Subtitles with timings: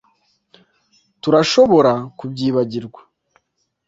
[1.21, 3.01] Turashobora kubyibagirwa